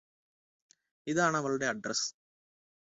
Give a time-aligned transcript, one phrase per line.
[1.07, 2.07] ഇതാണവളുടെ address